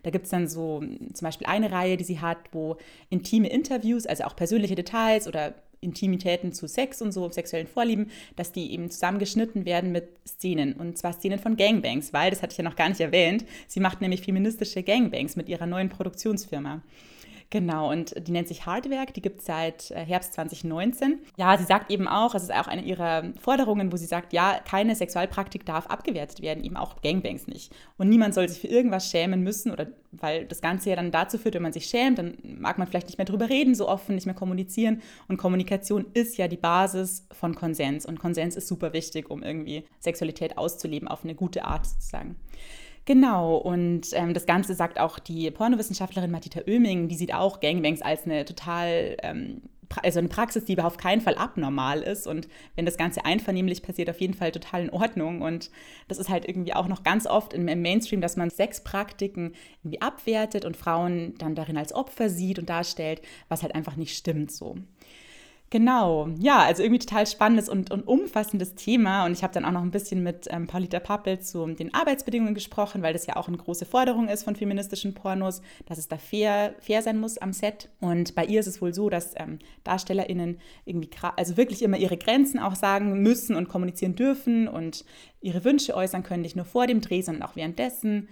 Da 0.04 0.12
gibt 0.12 0.26
es 0.26 0.32
dann 0.32 0.48
so 0.48 0.82
zum 1.14 1.26
Beispiel 1.26 1.48
eine 1.48 1.72
Reihe, 1.72 1.98
die 1.98 2.04
sie 2.04 2.20
hat, 2.20 2.38
wo 2.52 2.78
intime 3.10 3.48
Interviews, 3.50 4.06
also 4.06 4.26
auch 4.26 4.36
persönliche 4.36 4.76
Details 4.76 5.28
oder 5.28 5.56
Intimitäten 5.84 6.54
zu 6.54 6.68
Sex 6.68 7.02
und 7.02 7.12
so, 7.12 7.30
sexuellen 7.30 7.68
Vorlieben, 7.68 8.10
dass 8.36 8.52
die 8.52 8.72
eben 8.72 8.90
zusammengeschnitten 8.90 9.66
werden 9.66 9.92
mit 9.92 10.08
Szenen. 10.28 10.74
Und 10.74 10.98
zwar 10.98 11.14
Szenen 11.14 11.40
von 11.40 11.58
Gangbangs, 11.58 12.14
weil, 12.14 12.30
das 12.30 12.42
hatte 12.42 12.54
ich 12.54 12.58
ja 12.58 12.64
noch 12.64 12.76
gar 12.76 12.90
nicht 12.90 13.02
erwähnt, 13.02 13.46
sie 13.68 13.80
macht 13.80 14.02
nämlich 14.02 14.22
feministische 14.22 14.84
Gangbangs 14.84 15.36
mit 15.36 15.50
ihrer 15.50 15.66
neuen 15.66 15.90
Produktionsfirma. 15.90 16.82
Genau, 17.54 17.92
und 17.92 18.16
die 18.28 18.32
nennt 18.32 18.48
sich 18.48 18.66
Hardwerk, 18.66 19.14
die 19.14 19.22
gibt 19.22 19.42
es 19.42 19.46
seit 19.46 19.92
äh, 19.92 20.04
Herbst 20.04 20.34
2019. 20.34 21.20
Ja, 21.38 21.56
sie 21.56 21.66
sagt 21.66 21.92
eben 21.92 22.08
auch, 22.08 22.34
es 22.34 22.42
ist 22.42 22.52
auch 22.52 22.66
eine 22.66 22.82
ihrer 22.82 23.32
Forderungen, 23.40 23.92
wo 23.92 23.96
sie 23.96 24.08
sagt, 24.08 24.34
ja, 24.34 24.60
keine 24.68 24.96
Sexualpraktik 24.96 25.64
darf 25.64 25.86
abgewertet 25.86 26.42
werden, 26.42 26.64
eben 26.64 26.76
auch 26.78 27.04
Gangbangs 27.04 27.46
nicht. 27.46 27.72
Und 28.00 28.10
niemand 28.10 28.34
soll 28.34 28.50
sich 28.50 28.60
für 28.60 28.66
irgendwas 28.66 29.08
schämen 29.08 29.44
müssen, 29.44 29.72
oder 29.72 29.86
weil 30.12 30.46
das 30.46 30.62
Ganze 30.62 30.90
ja 30.90 30.96
dann 30.96 31.12
dazu 31.12 31.38
führt, 31.38 31.54
wenn 31.54 31.62
man 31.62 31.74
sich 31.74 31.86
schämt, 31.86 32.18
dann 32.18 32.40
mag 32.44 32.80
man 32.80 32.88
vielleicht 32.88 33.06
nicht 33.06 33.20
mehr 33.20 33.26
drüber 33.26 33.48
reden, 33.48 33.76
so 33.76 33.88
offen, 33.88 34.16
nicht 34.16 34.26
mehr 34.26 34.34
kommunizieren. 34.34 35.04
Und 35.28 35.38
Kommunikation 35.38 36.08
ist 36.16 36.38
ja 36.38 36.48
die 36.48 36.58
Basis 36.58 37.28
von 37.32 37.54
Konsens. 37.54 38.08
Und 38.08 38.18
Konsens 38.18 38.56
ist 38.56 38.68
super 38.68 38.94
wichtig, 38.94 39.30
um 39.30 39.44
irgendwie 39.44 39.84
Sexualität 40.00 40.58
auszuleben 40.58 41.08
auf 41.08 41.24
eine 41.24 41.36
gute 41.36 41.66
Art 41.66 41.86
sozusagen. 41.86 42.36
Genau, 43.06 43.58
und 43.58 44.08
ähm, 44.14 44.34
das 44.34 44.46
Ganze 44.46 44.76
sagt 44.76 44.98
auch 44.98 45.20
die 45.20 45.52
Pornowissenschaftlerin 45.52 46.32
Matita 46.32 46.62
Oeming, 46.68 47.10
die 47.10 47.16
sieht 47.16 47.34
auch 47.34 47.60
Gangbangs 47.60 48.02
als 48.02 48.24
eine 48.24 48.46
total, 48.46 49.18
ähm, 49.22 49.62
also 50.02 50.20
eine 50.20 50.30
Praxis, 50.30 50.64
die 50.64 50.74
überhaupt 50.74 51.00
keinen 51.00 51.20
Fall 51.20 51.36
abnormal 51.36 52.02
ist. 52.02 52.28
Und 52.28 52.48
wenn 52.76 52.86
das 52.86 52.96
Ganze 52.96 53.26
einvernehmlich 53.26 53.84
passiert, 53.84 54.10
auf 54.10 54.22
jeden 54.22 54.34
Fall 54.34 54.52
total 54.54 54.84
in 54.84 54.90
Ordnung. 54.90 55.42
Und 55.42 55.70
das 56.08 56.18
ist 56.18 56.30
halt 56.30 56.48
irgendwie 56.48 56.74
auch 56.74 56.88
noch 56.88 57.04
ganz 57.04 57.28
oft 57.28 57.54
im, 57.54 57.68
im 57.68 57.82
Mainstream, 57.82 58.22
dass 58.22 58.38
man 58.38 58.50
Sexpraktiken 58.50 59.54
irgendwie 59.84 60.02
abwertet 60.02 60.64
und 60.64 60.78
Frauen 60.78 61.34
dann 61.38 61.56
darin 61.56 61.78
als 61.78 61.94
Opfer 61.94 62.30
sieht 62.30 62.58
und 62.58 62.70
darstellt, 62.70 63.22
was 63.50 63.64
halt 63.64 63.76
einfach 63.76 63.98
nicht 63.98 64.18
stimmt 64.18 64.50
so. 64.50 64.78
Genau, 65.74 66.30
ja, 66.38 66.60
also 66.60 66.84
irgendwie 66.84 67.00
total 67.00 67.26
spannendes 67.26 67.68
und, 67.68 67.90
und 67.90 68.08
umfassendes 68.08 68.76
Thema. 68.76 69.26
Und 69.26 69.32
ich 69.32 69.42
habe 69.42 69.56
dann 69.56 69.66
auch 69.66 69.72
noch 69.72 69.82
ein 69.82 69.90
bisschen 69.90 70.22
mit 70.22 70.46
ähm, 70.52 70.68
Paulita 70.68 71.00
Pappel 71.00 71.40
zu 71.40 71.66
den 71.66 71.92
Arbeitsbedingungen 71.96 72.54
gesprochen, 72.54 73.02
weil 73.02 73.14
das 73.14 73.26
ja 73.26 73.38
auch 73.38 73.48
eine 73.48 73.58
große 73.58 73.86
Forderung 73.86 74.28
ist 74.28 74.44
von 74.44 74.56
feministischen 74.56 75.16
Pornos, 75.16 75.64
dass 75.88 75.98
es 75.98 76.08
da 76.08 76.20
fair, 76.20 76.76
fair 76.80 77.02
sein 77.02 77.20
muss 77.20 77.40
am 77.40 77.54
Set. 77.54 77.90
Und 78.02 78.36
bei 78.36 78.46
ihr 78.46 78.60
ist 78.60 78.68
es 78.68 78.84
wohl 78.84 78.94
so, 78.94 79.10
dass 79.10 79.34
ähm, 79.36 79.58
DarstellerInnen 79.84 80.60
irgendwie, 80.86 81.10
also 81.38 81.58
wirklich 81.58 81.82
immer 81.82 81.98
ihre 81.98 82.18
Grenzen 82.18 82.60
auch 82.60 82.76
sagen 82.76 83.24
müssen 83.24 83.56
und 83.56 83.68
kommunizieren 83.68 84.16
dürfen 84.16 84.68
und 84.68 85.06
ihre 85.42 85.64
Wünsche 85.64 85.96
äußern 85.96 86.22
können, 86.22 86.44
nicht 86.44 86.56
nur 86.56 86.66
vor 86.66 86.86
dem 86.86 87.02
Dreh, 87.02 87.24
sondern 87.24 87.50
auch 87.50 87.56
währenddessen. 87.56 88.30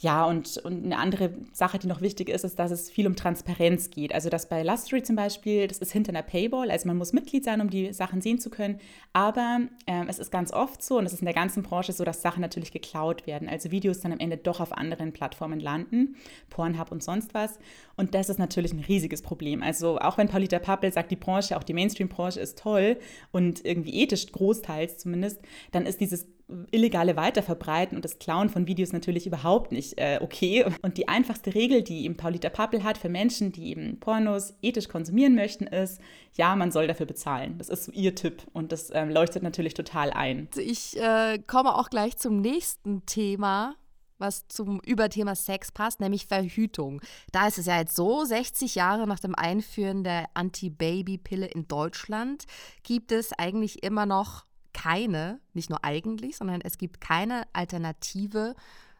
Ja, 0.00 0.26
und, 0.26 0.58
und 0.58 0.84
eine 0.84 0.96
andere 0.96 1.32
Sache, 1.52 1.80
die 1.80 1.88
noch 1.88 2.00
wichtig 2.00 2.28
ist, 2.28 2.44
ist, 2.44 2.56
dass 2.60 2.70
es 2.70 2.88
viel 2.88 3.08
um 3.08 3.16
Transparenz 3.16 3.90
geht. 3.90 4.14
Also, 4.14 4.28
dass 4.30 4.48
bei 4.48 4.62
Lustry 4.62 5.02
zum 5.02 5.16
Beispiel, 5.16 5.66
das 5.66 5.78
ist 5.78 5.90
hinter 5.90 6.10
einer 6.10 6.22
Paywall, 6.22 6.70
also 6.70 6.86
man 6.86 6.96
muss 6.96 7.12
Mitglied 7.12 7.42
sein, 7.42 7.60
um 7.60 7.68
die 7.68 7.92
Sachen 7.92 8.20
sehen 8.20 8.38
zu 8.38 8.48
können. 8.48 8.78
Aber 9.12 9.62
äh, 9.86 10.04
es 10.06 10.20
ist 10.20 10.30
ganz 10.30 10.52
oft 10.52 10.84
so, 10.84 10.98
und 10.98 11.06
es 11.06 11.12
ist 11.12 11.20
in 11.20 11.24
der 11.24 11.34
ganzen 11.34 11.64
Branche 11.64 11.92
so, 11.92 12.04
dass 12.04 12.22
Sachen 12.22 12.40
natürlich 12.40 12.70
geklaut 12.70 13.26
werden. 13.26 13.48
Also 13.48 13.72
Videos 13.72 13.98
dann 13.98 14.12
am 14.12 14.20
Ende 14.20 14.36
doch 14.36 14.60
auf 14.60 14.72
anderen 14.72 15.12
Plattformen 15.12 15.58
landen, 15.58 16.14
Pornhub 16.48 16.92
und 16.92 17.02
sonst 17.02 17.34
was. 17.34 17.58
Und 17.96 18.14
das 18.14 18.28
ist 18.28 18.38
natürlich 18.38 18.72
ein 18.72 18.84
riesiges 18.86 19.20
Problem. 19.20 19.64
Also, 19.64 19.98
auch 19.98 20.16
wenn 20.16 20.28
Paulita 20.28 20.60
Pappel 20.60 20.92
sagt, 20.92 21.10
die 21.10 21.16
Branche, 21.16 21.56
auch 21.56 21.64
die 21.64 21.74
Mainstream-Branche 21.74 22.38
ist 22.38 22.56
toll 22.56 22.98
und 23.32 23.64
irgendwie 23.64 24.00
ethisch 24.00 24.30
großteils 24.30 24.98
zumindest, 24.98 25.40
dann 25.72 25.86
ist 25.86 26.00
dieses 26.00 26.28
illegale 26.70 27.16
Weiterverbreiten 27.16 27.96
und 27.96 28.04
das 28.04 28.18
Klauen 28.18 28.48
von 28.48 28.66
Videos 28.66 28.92
natürlich 28.92 29.26
überhaupt 29.26 29.70
nicht 29.72 29.98
äh, 29.98 30.18
okay. 30.20 30.64
Und 30.82 30.96
die 30.96 31.08
einfachste 31.08 31.54
Regel, 31.54 31.82
die 31.82 32.04
eben 32.04 32.16
Paulita 32.16 32.48
Pappel 32.48 32.84
hat 32.84 32.98
für 32.98 33.08
Menschen, 33.08 33.52
die 33.52 33.70
eben 33.70 34.00
Pornos 34.00 34.54
ethisch 34.62 34.88
konsumieren 34.88 35.34
möchten, 35.34 35.66
ist, 35.66 36.00
ja, 36.34 36.56
man 36.56 36.70
soll 36.70 36.86
dafür 36.86 37.06
bezahlen. 37.06 37.58
Das 37.58 37.68
ist 37.68 37.84
so 37.84 37.92
ihr 37.92 38.14
Tipp 38.14 38.42
und 38.52 38.72
das 38.72 38.90
ähm, 38.92 39.10
leuchtet 39.10 39.42
natürlich 39.42 39.74
total 39.74 40.10
ein. 40.10 40.48
Ich 40.56 40.98
äh, 40.98 41.38
komme 41.46 41.74
auch 41.74 41.90
gleich 41.90 42.16
zum 42.16 42.40
nächsten 42.40 43.04
Thema 43.04 43.74
was 44.20 44.48
zum 44.48 44.80
Überthema 44.80 45.36
Sex 45.36 45.72
passt, 45.72 46.00
nämlich 46.00 46.26
Verhütung. 46.26 47.00
Da 47.32 47.46
ist 47.46 47.58
es 47.58 47.66
ja 47.66 47.78
jetzt 47.78 47.94
so, 47.94 48.24
60 48.24 48.74
Jahre 48.74 49.06
nach 49.06 49.20
dem 49.20 49.36
Einführen 49.36 50.04
der 50.04 50.26
Anti-Baby-Pille 50.34 51.46
in 51.46 51.68
Deutschland 51.68 52.46
gibt 52.82 53.12
es 53.12 53.32
eigentlich 53.32 53.84
immer 53.84 54.06
noch 54.06 54.47
keine, 54.72 55.40
nicht 55.54 55.70
nur 55.70 55.84
eigentlich, 55.84 56.36
sondern 56.36 56.60
es 56.60 56.78
gibt 56.78 57.00
keine 57.00 57.42
Alternative 57.52 58.54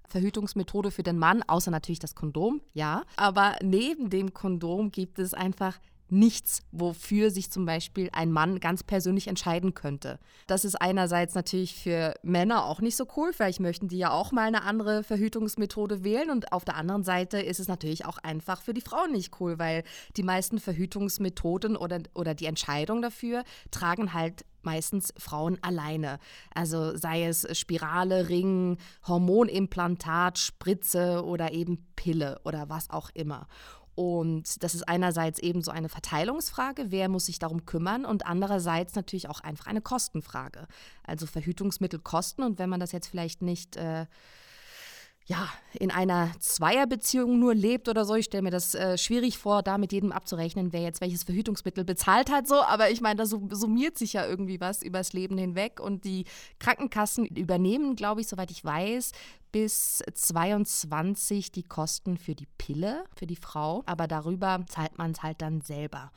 Verhütungsmethode 0.08 0.90
für 0.90 1.02
den 1.02 1.18
Mann, 1.18 1.42
außer 1.42 1.70
natürlich 1.70 1.98
das 1.98 2.14
Kondom, 2.14 2.60
ja. 2.72 3.04
Aber 3.16 3.56
neben 3.62 4.10
dem 4.10 4.32
Kondom 4.32 4.90
gibt 4.90 5.18
es 5.18 5.34
einfach 5.34 5.78
nichts, 6.10 6.60
wofür 6.72 7.30
sich 7.30 7.50
zum 7.50 7.66
Beispiel 7.66 8.08
ein 8.12 8.32
Mann 8.32 8.60
ganz 8.60 8.82
persönlich 8.82 9.28
entscheiden 9.28 9.74
könnte. 9.74 10.18
Das 10.46 10.64
ist 10.64 10.76
einerseits 10.76 11.34
natürlich 11.34 11.74
für 11.74 12.14
Männer 12.22 12.64
auch 12.64 12.80
nicht 12.80 12.96
so 12.96 13.06
cool, 13.16 13.32
vielleicht 13.32 13.60
möchten 13.60 13.88
die 13.88 13.98
ja 13.98 14.10
auch 14.10 14.32
mal 14.32 14.46
eine 14.46 14.62
andere 14.62 15.02
Verhütungsmethode 15.02 16.04
wählen 16.04 16.30
und 16.30 16.52
auf 16.52 16.64
der 16.64 16.76
anderen 16.76 17.04
Seite 17.04 17.40
ist 17.40 17.60
es 17.60 17.68
natürlich 17.68 18.06
auch 18.06 18.18
einfach 18.18 18.62
für 18.62 18.74
die 18.74 18.80
Frauen 18.80 19.12
nicht 19.12 19.40
cool, 19.40 19.58
weil 19.58 19.84
die 20.16 20.22
meisten 20.22 20.58
Verhütungsmethoden 20.58 21.76
oder, 21.76 22.00
oder 22.14 22.34
die 22.34 22.46
Entscheidung 22.46 23.02
dafür 23.02 23.44
tragen 23.70 24.14
halt 24.14 24.44
meistens 24.62 25.14
Frauen 25.16 25.58
alleine. 25.62 26.18
Also 26.54 26.96
sei 26.96 27.24
es 27.24 27.46
Spirale, 27.58 28.28
Ring, 28.28 28.76
Hormonimplantat, 29.06 30.38
Spritze 30.38 31.24
oder 31.24 31.52
eben 31.52 31.86
Pille 31.96 32.40
oder 32.44 32.68
was 32.68 32.90
auch 32.90 33.10
immer. 33.14 33.46
Und 33.98 34.62
das 34.62 34.76
ist 34.76 34.88
einerseits 34.88 35.40
eben 35.40 35.60
so 35.60 35.72
eine 35.72 35.88
Verteilungsfrage, 35.88 36.92
wer 36.92 37.08
muss 37.08 37.26
sich 37.26 37.40
darum 37.40 37.66
kümmern, 37.66 38.04
und 38.04 38.28
andererseits 38.28 38.94
natürlich 38.94 39.28
auch 39.28 39.40
einfach 39.40 39.66
eine 39.66 39.80
Kostenfrage. 39.80 40.68
Also 41.02 41.26
Verhütungsmittel 41.26 41.98
kosten 41.98 42.44
und 42.44 42.60
wenn 42.60 42.70
man 42.70 42.78
das 42.78 42.92
jetzt 42.92 43.08
vielleicht 43.08 43.42
nicht 43.42 43.74
äh, 43.74 44.06
ja, 45.28 45.46
in 45.74 45.90
einer 45.90 46.30
Zweierbeziehung 46.38 47.38
nur 47.38 47.54
lebt 47.54 47.88
oder 47.88 48.06
so. 48.06 48.14
Ich 48.14 48.24
stelle 48.24 48.44
mir 48.44 48.50
das 48.50 48.74
äh, 48.74 48.96
schwierig 48.96 49.36
vor, 49.36 49.62
da 49.62 49.76
mit 49.76 49.92
jedem 49.92 50.10
abzurechnen, 50.10 50.72
wer 50.72 50.80
jetzt 50.80 51.02
welches 51.02 51.24
Verhütungsmittel 51.24 51.84
bezahlt 51.84 52.30
hat, 52.30 52.48
so. 52.48 52.62
Aber 52.62 52.90
ich 52.90 53.02
meine, 53.02 53.16
da 53.16 53.26
summiert 53.26 53.98
sich 53.98 54.14
ja 54.14 54.26
irgendwie 54.26 54.58
was 54.58 54.82
übers 54.82 55.12
Leben 55.12 55.36
hinweg 55.36 55.80
und 55.80 56.04
die 56.04 56.24
Krankenkassen 56.60 57.26
übernehmen, 57.26 57.94
glaube 57.94 58.22
ich, 58.22 58.28
soweit 58.28 58.50
ich 58.50 58.64
weiß, 58.64 59.12
bis 59.52 60.02
22 60.14 61.52
die 61.52 61.62
Kosten 61.62 62.16
für 62.16 62.34
die 62.34 62.48
Pille, 62.58 63.04
für 63.16 63.26
die 63.26 63.36
Frau. 63.36 63.82
Aber 63.86 64.06
darüber 64.06 64.64
zahlt 64.68 64.98
man 64.98 65.12
es 65.12 65.22
halt 65.22 65.42
dann 65.42 65.60
selber. 65.60 66.12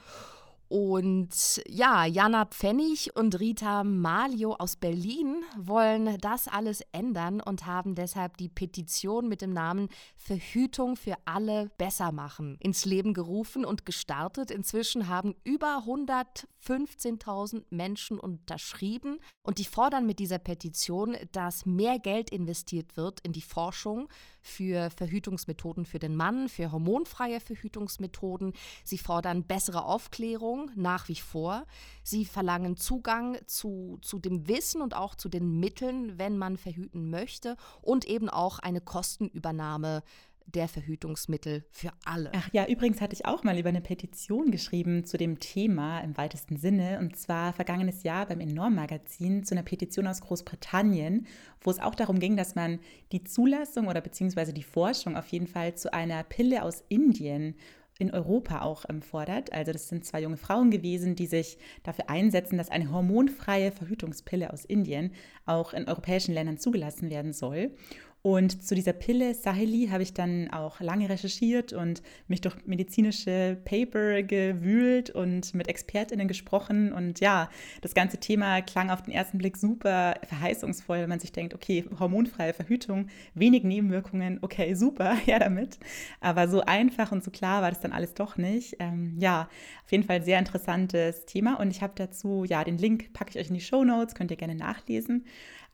Und 0.71 1.61
ja, 1.67 2.05
Jana 2.05 2.45
Pfennig 2.45 3.13
und 3.17 3.37
Rita 3.41 3.83
Malio 3.83 4.53
aus 4.53 4.77
Berlin 4.77 5.43
wollen 5.57 6.17
das 6.21 6.47
alles 6.47 6.79
ändern 6.93 7.41
und 7.41 7.65
haben 7.65 7.93
deshalb 7.93 8.37
die 8.37 8.47
Petition 8.47 9.27
mit 9.27 9.41
dem 9.41 9.51
Namen 9.51 9.89
Verhütung 10.15 10.95
für 10.95 11.15
alle 11.25 11.69
besser 11.77 12.13
machen 12.13 12.55
ins 12.61 12.85
Leben 12.85 13.13
gerufen 13.13 13.65
und 13.65 13.85
gestartet. 13.85 14.49
Inzwischen 14.49 15.09
haben 15.09 15.35
über 15.43 15.83
115.000 15.85 17.65
Menschen 17.69 18.17
unterschrieben 18.17 19.19
und 19.43 19.57
die 19.57 19.65
fordern 19.65 20.05
mit 20.05 20.19
dieser 20.19 20.39
Petition, 20.39 21.17
dass 21.33 21.65
mehr 21.65 21.99
Geld 21.99 22.29
investiert 22.29 22.95
wird 22.95 23.19
in 23.25 23.33
die 23.33 23.41
Forschung 23.41 24.07
für 24.41 24.89
Verhütungsmethoden 24.89 25.85
für 25.85 25.99
den 25.99 26.15
Mann, 26.15 26.49
für 26.49 26.71
hormonfreie 26.71 27.39
Verhütungsmethoden. 27.39 28.53
Sie 28.83 28.97
fordern 28.97 29.43
bessere 29.43 29.85
Aufklärung 29.85 30.71
nach 30.75 31.07
wie 31.07 31.15
vor. 31.15 31.65
Sie 32.03 32.25
verlangen 32.25 32.77
Zugang 32.77 33.37
zu, 33.45 33.99
zu 34.01 34.19
dem 34.19 34.47
Wissen 34.47 34.81
und 34.81 34.95
auch 34.95 35.15
zu 35.15 35.29
den 35.29 35.59
Mitteln, 35.59 36.17
wenn 36.17 36.37
man 36.37 36.57
verhüten 36.57 37.09
möchte 37.09 37.55
und 37.81 38.05
eben 38.05 38.29
auch 38.29 38.59
eine 38.59 38.81
Kostenübernahme 38.81 40.03
der 40.53 40.67
Verhütungsmittel 40.67 41.63
für 41.71 41.91
alle. 42.05 42.31
Ach 42.35 42.49
ja, 42.51 42.67
übrigens 42.67 43.01
hatte 43.01 43.15
ich 43.15 43.25
auch 43.25 43.43
mal 43.43 43.57
über 43.57 43.69
eine 43.69 43.81
Petition 43.81 44.51
geschrieben 44.51 45.05
zu 45.05 45.17
dem 45.17 45.39
Thema 45.39 45.99
im 46.01 46.17
weitesten 46.17 46.57
Sinne. 46.57 46.99
Und 46.99 47.15
zwar 47.17 47.53
vergangenes 47.53 48.03
Jahr 48.03 48.25
beim 48.25 48.39
Enorm-Magazin 48.39 49.43
zu 49.43 49.55
einer 49.55 49.63
Petition 49.63 50.07
aus 50.07 50.21
Großbritannien, 50.21 51.27
wo 51.61 51.71
es 51.71 51.79
auch 51.79 51.95
darum 51.95 52.19
ging, 52.19 52.37
dass 52.37 52.55
man 52.55 52.79
die 53.11 53.23
Zulassung 53.23 53.87
oder 53.87 54.01
beziehungsweise 54.01 54.53
die 54.53 54.63
Forschung 54.63 55.15
auf 55.15 55.27
jeden 55.27 55.47
Fall 55.47 55.75
zu 55.75 55.93
einer 55.93 56.23
Pille 56.23 56.63
aus 56.63 56.83
Indien 56.89 57.55
in 58.01 58.11
Europa 58.11 58.61
auch 58.61 58.85
fordert. 59.01 59.53
Also 59.53 59.71
das 59.71 59.87
sind 59.87 60.05
zwei 60.05 60.21
junge 60.21 60.37
Frauen 60.37 60.71
gewesen, 60.71 61.15
die 61.15 61.27
sich 61.27 61.59
dafür 61.83 62.09
einsetzen, 62.09 62.57
dass 62.57 62.71
eine 62.71 62.91
hormonfreie 62.91 63.71
Verhütungspille 63.71 64.51
aus 64.51 64.65
Indien 64.65 65.11
auch 65.45 65.73
in 65.73 65.87
europäischen 65.87 66.33
Ländern 66.33 66.57
zugelassen 66.57 67.11
werden 67.11 67.31
soll. 67.31 67.75
Und 68.23 68.63
zu 68.63 68.75
dieser 68.75 68.93
Pille 68.93 69.33
Saheli 69.33 69.87
habe 69.87 70.03
ich 70.03 70.13
dann 70.13 70.51
auch 70.51 70.79
lange 70.79 71.09
recherchiert 71.09 71.73
und 71.73 72.03
mich 72.27 72.39
durch 72.41 72.55
medizinische 72.67 73.57
Paper 73.65 74.21
gewühlt 74.21 75.09
und 75.09 75.55
mit 75.55 75.67
ExpertInnen 75.67 76.27
gesprochen. 76.27 76.93
Und 76.93 77.19
ja, 77.19 77.49
das 77.81 77.95
ganze 77.95 78.19
Thema 78.19 78.61
klang 78.61 78.91
auf 78.91 79.01
den 79.01 79.11
ersten 79.11 79.39
Blick 79.39 79.57
super 79.57 80.15
verheißungsvoll, 80.27 80.99
wenn 80.99 81.09
man 81.09 81.19
sich 81.19 81.31
denkt, 81.31 81.55
okay, 81.55 81.83
hormonfreie 81.99 82.53
Verhütung, 82.53 83.07
wenig 83.33 83.63
Nebenwirkungen, 83.63 84.37
okay, 84.43 84.75
super, 84.75 85.17
ja 85.25 85.39
damit. 85.39 85.79
Aber 86.19 86.47
so 86.47 86.61
einfach 86.61 87.11
und 87.11 87.23
so 87.23 87.31
klar 87.31 87.63
war 87.63 87.71
das 87.71 87.79
dann 87.79 87.91
alles 87.91 88.13
doch 88.13 88.37
nicht. 88.37 88.75
Ähm, 88.79 89.15
ja, 89.19 89.49
auf 89.83 89.91
jeden 89.91 90.03
Fall 90.03 90.23
sehr 90.23 90.37
interessantes 90.37 91.25
Thema. 91.25 91.59
Und 91.59 91.71
ich 91.71 91.81
habe 91.81 91.93
dazu, 91.95 92.45
ja, 92.45 92.63
den 92.63 92.77
Link 92.77 93.13
packe 93.13 93.31
ich 93.31 93.39
euch 93.39 93.47
in 93.47 93.55
die 93.55 93.61
Show 93.61 93.83
Notes, 93.83 94.13
könnt 94.13 94.29
ihr 94.29 94.37
gerne 94.37 94.55
nachlesen. 94.55 95.25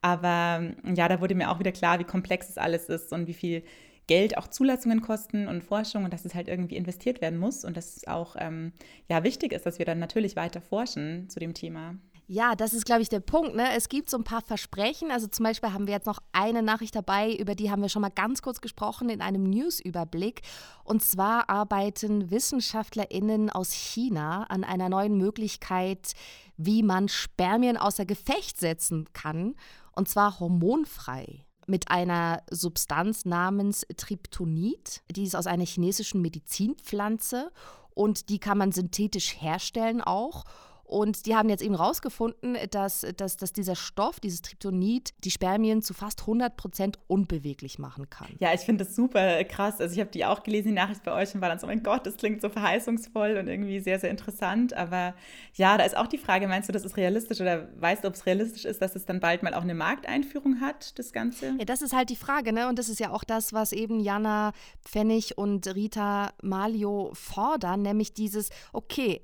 Aber 0.02 0.74
ja, 0.96 1.08
da 1.08 1.22
wurde 1.22 1.36
mir 1.36 1.50
auch 1.52 1.60
wieder 1.60 1.72
klar, 1.72 2.00
wie 2.00 2.04
komplex 2.04 2.50
es 2.50 2.58
alles 2.58 2.90
ist 2.90 3.12
und 3.12 3.28
wie 3.28 3.34
viel 3.34 3.64
Geld 4.08 4.38
auch 4.38 4.48
Zulassungen 4.48 5.02
kosten 5.02 5.48
und 5.48 5.64
Forschung 5.64 6.06
und 6.06 6.14
dass 6.14 6.26
es 6.26 6.34
halt 6.34 6.48
irgendwie 6.48 6.78
investiert 6.78 7.22
werden 7.22 7.38
muss 7.38 7.66
und 7.66 7.76
dass 7.76 7.98
es 7.98 8.08
auch 8.08 8.36
ähm, 8.40 8.72
ja, 9.10 9.24
wichtig 9.24 9.52
ist, 9.52 9.66
dass 9.66 9.80
wir 9.80 9.86
dann 9.86 10.00
natürlich 10.00 10.36
weiter 10.36 10.62
forschen 10.62 11.30
zu 11.30 11.40
dem 11.40 11.54
Thema. 11.54 11.96
Ja, 12.30 12.56
das 12.56 12.74
ist, 12.74 12.86
glaube 12.86 13.02
ich, 13.02 13.08
der 13.08 13.22
Punkt. 13.22 13.56
Ne? 13.56 13.70
Es 13.76 13.88
gibt 13.88 14.10
so 14.10 14.18
ein 14.18 14.26
paar 14.26 14.42
Versprechen. 14.42 15.12
Also 15.12 15.28
zum 15.28 15.46
Beispiel 15.46 15.72
haben 15.72 15.88
wir 15.88 15.94
jetzt 15.94 16.08
noch 16.08 16.20
eine 16.34 16.62
Nachricht 16.62 16.94
dabei, 16.94 17.34
über 17.34 17.56
die 17.56 17.72
haben 17.72 17.82
wir 17.82 17.88
schon 17.88 18.02
mal 18.02 18.10
ganz 18.10 18.42
kurz 18.42 18.60
gesprochen 18.60 19.08
in 19.08 19.22
einem 19.22 19.44
News-Überblick. 19.44 20.42
Und 20.84 21.02
zwar 21.02 21.50
arbeiten 21.50 22.30
WissenschaftlerInnen 22.30 23.50
aus 23.50 23.72
China 23.72 24.44
an 24.50 24.66
einer 24.66 24.90
neuen 24.90 25.18
Möglichkeit, 25.18 26.14
wie 26.58 26.84
man 26.84 27.08
Spermien 27.08 27.78
außer 27.78 28.06
Gefecht 28.06 28.60
setzen 28.60 29.08
kann 29.14 29.56
und 29.98 30.08
zwar 30.08 30.40
hormonfrei 30.40 31.44
mit 31.66 31.90
einer 31.90 32.44
Substanz 32.52 33.26
namens 33.26 33.86
Tryptonit. 33.98 35.02
Die 35.12 35.24
ist 35.24 35.36
aus 35.36 35.48
einer 35.48 35.66
chinesischen 35.66 36.22
Medizinpflanze 36.22 37.52
und 37.96 38.30
die 38.30 38.40
kann 38.40 38.60
man 38.60 38.72
synthetisch 38.72 39.42
herstellen 39.42 40.02
auch. 40.02 40.46
Und 40.88 41.26
die 41.26 41.36
haben 41.36 41.50
jetzt 41.50 41.62
eben 41.62 41.76
rausgefunden, 41.76 42.58
dass, 42.72 43.06
dass, 43.18 43.36
dass 43.36 43.52
dieser 43.52 43.76
Stoff, 43.76 44.22
dieses 44.22 44.42
Tryptonit, 44.42 45.14
die 45.26 45.32
Spermien 45.32 45.82
zu 45.82 45.94
fast 45.94 46.22
100 46.22 46.56
Prozent 46.56 46.98
unbeweglich 47.08 47.78
machen 47.78 48.10
kann. 48.10 48.30
Ja, 48.40 48.54
ich 48.54 48.62
finde 48.62 48.86
das 48.86 48.96
super 48.96 49.44
krass. 49.44 49.82
Also 49.82 49.94
ich 49.94 50.00
habe 50.00 50.10
die 50.12 50.24
auch 50.24 50.44
gelesen, 50.44 50.70
die 50.70 50.74
Nachricht 50.74 51.04
bei 51.04 51.12
euch 51.12 51.36
und 51.36 51.42
war 51.42 51.50
dann 51.50 51.60
so, 51.60 51.68
mein 51.68 51.84
Gott, 51.84 52.08
das 52.08 52.16
klingt 52.16 52.42
so 52.42 52.48
verheißungsvoll 52.48 53.36
und 53.36 53.50
irgendwie 53.50 53.82
sehr, 53.82 54.00
sehr 54.00 54.10
interessant. 54.10 54.74
Aber 54.74 55.14
ja, 55.56 55.78
da 55.78 55.84
ist 55.84 55.98
auch 55.98 56.08
die 56.08 56.18
Frage, 56.18 56.48
meinst 56.48 56.70
du, 56.70 56.74
das 56.74 56.86
ist 56.86 56.96
realistisch 56.96 57.42
oder 57.42 57.68
weißt 57.82 58.06
du, 58.06 58.08
ob 58.08 58.14
es 58.14 58.26
realistisch 58.26 58.64
ist, 58.64 58.82
dass 58.82 58.96
es 58.96 59.04
dann 59.04 59.20
bald 59.20 59.44
mal 59.44 59.54
auch 59.54 59.64
eine 59.64 59.76
Markteinführung 59.76 60.62
hat, 60.62 60.98
das 60.98 61.12
Ganze? 61.12 61.56
Ja, 61.60 61.66
das 61.66 61.82
ist 61.82 61.94
halt 61.94 62.10
die 62.10 62.16
Frage, 62.16 62.54
ne? 62.54 62.70
Und 62.70 62.80
das 62.80 62.88
ist 62.88 63.02
ja 63.02 63.12
auch 63.12 63.26
das, 63.26 63.52
was 63.52 63.74
eben 63.74 64.00
Jana 64.00 64.54
Pfennig 64.86 65.38
und 65.38 65.68
Rita 65.76 66.32
Malio 66.42 67.12
fordern, 67.14 67.82
nämlich 67.82 68.14
dieses, 68.14 68.52
okay, 68.72 69.20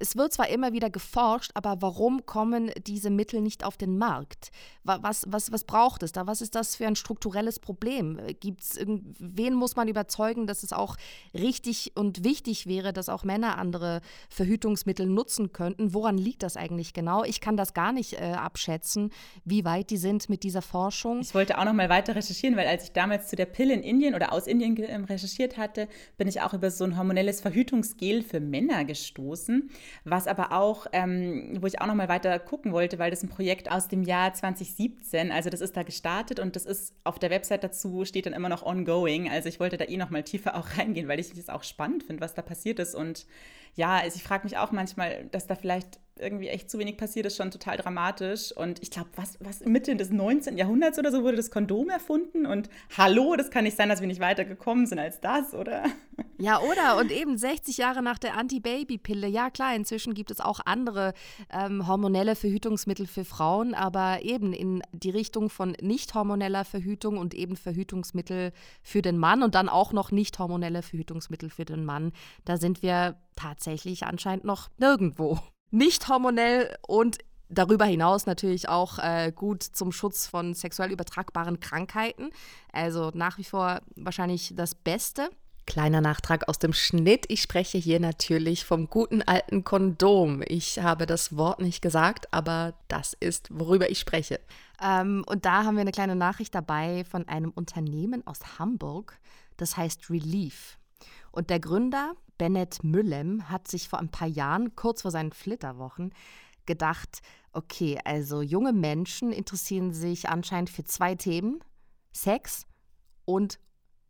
es 0.00 0.16
wird 0.16 0.32
zwar 0.32 0.48
immer 0.48 0.72
wieder 0.72 0.90
geforscht, 0.90 1.50
aber 1.54 1.80
warum 1.80 2.26
kommen 2.26 2.70
diese 2.86 3.10
Mittel 3.10 3.40
nicht 3.40 3.64
auf 3.64 3.76
den 3.76 3.98
Markt? 3.98 4.50
Was, 4.84 5.24
was, 5.26 5.52
was 5.52 5.64
braucht 5.64 6.02
es 6.02 6.12
da? 6.12 6.26
Was 6.26 6.40
ist 6.40 6.54
das 6.54 6.76
für 6.76 6.86
ein 6.86 6.96
strukturelles 6.96 7.58
Problem? 7.58 8.20
Gibt's 8.40 8.78
wen 9.18 9.54
muss 9.54 9.76
man 9.76 9.88
überzeugen, 9.88 10.46
dass 10.46 10.62
es 10.62 10.72
auch 10.72 10.96
richtig 11.34 11.92
und 11.94 12.24
wichtig 12.24 12.66
wäre, 12.66 12.92
dass 12.92 13.08
auch 13.08 13.24
Männer 13.24 13.58
andere 13.58 14.00
Verhütungsmittel 14.30 15.06
nutzen 15.06 15.52
könnten? 15.52 15.94
Woran 15.94 16.16
liegt 16.16 16.42
das 16.42 16.56
eigentlich 16.56 16.92
genau? 16.92 17.24
Ich 17.24 17.40
kann 17.40 17.56
das 17.56 17.74
gar 17.74 17.92
nicht 17.92 18.14
äh, 18.14 18.32
abschätzen, 18.32 19.10
wie 19.44 19.64
weit 19.64 19.90
die 19.90 19.96
sind 19.96 20.28
mit 20.28 20.42
dieser 20.42 20.62
Forschung. 20.62 21.20
Ich 21.20 21.34
wollte 21.34 21.58
auch 21.58 21.64
noch 21.64 21.74
mal 21.74 21.88
weiter 21.88 22.14
recherchieren, 22.14 22.56
weil 22.56 22.66
als 22.66 22.84
ich 22.84 22.92
damals 22.92 23.28
zu 23.28 23.36
der 23.36 23.46
Pille 23.46 23.74
in 23.74 23.82
Indien 23.82 24.14
oder 24.14 24.32
aus 24.32 24.46
Indien 24.46 24.76
ähm, 24.78 25.04
recherchiert 25.04 25.56
hatte, 25.56 25.88
bin 26.16 26.28
ich 26.28 26.40
auch 26.40 26.54
über 26.54 26.70
so 26.70 26.84
ein 26.84 26.96
hormonelles 26.96 27.40
Verhütungsgel 27.40 28.22
für 28.22 28.40
Männer 28.40 28.84
gestoßen 28.84 29.70
was 30.04 30.26
aber 30.26 30.52
auch, 30.52 30.86
ähm, 30.92 31.58
wo 31.60 31.66
ich 31.66 31.80
auch 31.80 31.86
noch 31.86 31.94
mal 31.94 32.08
weiter 32.08 32.38
gucken 32.38 32.72
wollte, 32.72 32.98
weil 32.98 33.10
das 33.10 33.22
ein 33.22 33.28
Projekt 33.28 33.70
aus 33.70 33.88
dem 33.88 34.02
Jahr 34.02 34.34
2017, 34.34 35.32
also 35.32 35.50
das 35.50 35.60
ist 35.60 35.76
da 35.76 35.82
gestartet 35.82 36.40
und 36.40 36.56
das 36.56 36.64
ist 36.64 36.94
auf 37.04 37.18
der 37.18 37.30
Website 37.30 37.64
dazu 37.64 38.04
steht 38.04 38.26
dann 38.26 38.32
immer 38.32 38.48
noch 38.48 38.62
ongoing. 38.62 39.30
Also 39.30 39.48
ich 39.48 39.60
wollte 39.60 39.76
da 39.76 39.84
eh 39.84 39.96
noch 39.96 40.10
mal 40.10 40.22
tiefer 40.22 40.56
auch 40.56 40.78
reingehen, 40.78 41.08
weil 41.08 41.20
ich 41.20 41.32
das 41.32 41.48
auch 41.48 41.62
spannend 41.62 42.04
finde, 42.04 42.22
was 42.22 42.34
da 42.34 42.42
passiert 42.42 42.78
ist 42.78 42.94
und 42.94 43.26
ja, 43.74 43.98
also 43.98 44.16
ich 44.16 44.24
frage 44.24 44.44
mich 44.44 44.56
auch 44.58 44.72
manchmal, 44.72 45.26
dass 45.30 45.46
da 45.46 45.54
vielleicht 45.54 46.00
irgendwie 46.20 46.48
echt 46.48 46.70
zu 46.70 46.78
wenig 46.78 46.96
passiert 46.96 47.26
ist, 47.26 47.36
schon 47.36 47.50
total 47.50 47.76
dramatisch. 47.76 48.52
Und 48.52 48.82
ich 48.82 48.90
glaube, 48.90 49.10
was, 49.16 49.38
was 49.40 49.60
Mitte 49.60 49.96
des 49.96 50.10
19. 50.10 50.56
Jahrhunderts 50.56 50.98
oder 50.98 51.10
so 51.10 51.22
wurde 51.22 51.36
das 51.36 51.50
Kondom 51.50 51.90
erfunden. 51.90 52.46
Und 52.46 52.68
hallo, 52.96 53.36
das 53.36 53.50
kann 53.50 53.64
nicht 53.64 53.76
sein, 53.76 53.88
dass 53.88 54.00
wir 54.00 54.08
nicht 54.08 54.20
weiter 54.20 54.44
gekommen 54.44 54.86
sind 54.86 54.98
als 54.98 55.20
das, 55.20 55.54
oder? 55.54 55.84
Ja, 56.40 56.60
oder? 56.60 56.98
Und 56.98 57.10
eben 57.10 57.36
60 57.36 57.78
Jahre 57.78 58.00
nach 58.00 58.18
der 58.18 58.36
Anti-Baby-Pille. 58.36 59.26
Ja, 59.26 59.50
klar, 59.50 59.74
inzwischen 59.74 60.14
gibt 60.14 60.30
es 60.30 60.40
auch 60.40 60.60
andere 60.64 61.12
ähm, 61.50 61.88
hormonelle 61.88 62.36
Verhütungsmittel 62.36 63.08
für 63.08 63.24
Frauen, 63.24 63.74
aber 63.74 64.22
eben 64.22 64.52
in 64.52 64.82
die 64.92 65.10
Richtung 65.10 65.50
von 65.50 65.76
nicht 65.80 66.14
hormoneller 66.14 66.64
Verhütung 66.64 67.18
und 67.18 67.34
eben 67.34 67.56
Verhütungsmittel 67.56 68.52
für 68.82 69.02
den 69.02 69.18
Mann 69.18 69.42
und 69.42 69.56
dann 69.56 69.68
auch 69.68 69.92
noch 69.92 70.12
nicht 70.12 70.38
hormonelle 70.38 70.82
Verhütungsmittel 70.82 71.50
für 71.50 71.64
den 71.64 71.84
Mann. 71.84 72.12
Da 72.44 72.56
sind 72.56 72.82
wir 72.82 73.16
tatsächlich 73.34 74.04
anscheinend 74.04 74.44
noch 74.44 74.68
nirgendwo. 74.78 75.38
Nicht 75.70 76.08
hormonell 76.08 76.76
und 76.86 77.18
Darüber 77.50 77.86
hinaus 77.86 78.26
natürlich 78.26 78.68
auch 78.68 78.98
äh, 78.98 79.32
gut 79.34 79.62
zum 79.62 79.90
Schutz 79.90 80.26
von 80.26 80.52
sexuell 80.52 80.92
übertragbaren 80.92 81.60
Krankheiten. 81.60 82.30
Also 82.72 83.10
nach 83.14 83.38
wie 83.38 83.44
vor 83.44 83.80
wahrscheinlich 83.96 84.52
das 84.54 84.74
Beste. 84.74 85.30
Kleiner 85.66 86.00
Nachtrag 86.00 86.48
aus 86.48 86.58
dem 86.58 86.74
Schnitt. 86.74 87.24
Ich 87.28 87.42
spreche 87.42 87.78
hier 87.78 88.00
natürlich 88.00 88.64
vom 88.64 88.88
guten 88.88 89.22
alten 89.22 89.64
Kondom. 89.64 90.42
Ich 90.46 90.78
habe 90.78 91.06
das 91.06 91.36
Wort 91.36 91.60
nicht 91.60 91.80
gesagt, 91.80 92.32
aber 92.32 92.74
das 92.88 93.14
ist, 93.18 93.48
worüber 93.50 93.90
ich 93.90 93.98
spreche. 93.98 94.40
Ähm, 94.82 95.24
und 95.26 95.46
da 95.46 95.64
haben 95.64 95.76
wir 95.76 95.82
eine 95.82 95.92
kleine 95.92 96.16
Nachricht 96.16 96.54
dabei 96.54 97.04
von 97.04 97.28
einem 97.28 97.50
Unternehmen 97.50 98.26
aus 98.26 98.58
Hamburg. 98.58 99.18
Das 99.56 99.76
heißt 99.76 100.10
Relief. 100.10 100.78
Und 101.32 101.50
der 101.50 101.60
Gründer, 101.60 102.14
Bennett 102.38 102.82
Müllem, 102.82 103.50
hat 103.50 103.68
sich 103.68 103.88
vor 103.88 103.98
ein 103.98 104.10
paar 104.10 104.28
Jahren, 104.28 104.74
kurz 104.76 105.02
vor 105.02 105.10
seinen 105.10 105.32
Flitterwochen, 105.32 106.14
gedacht, 106.66 107.20
okay, 107.52 107.98
also 108.04 108.40
junge 108.42 108.72
Menschen 108.72 109.32
interessieren 109.32 109.92
sich 109.92 110.28
anscheinend 110.28 110.70
für 110.70 110.84
zwei 110.84 111.14
Themen, 111.14 111.60
Sex 112.12 112.66
und 113.24 113.58